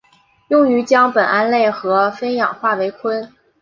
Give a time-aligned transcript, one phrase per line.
[0.47, 3.29] 用于将苯胺类和酚氧化为醌。